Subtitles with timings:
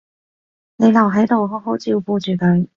[0.77, 2.67] 你留喺度好好照顧住佢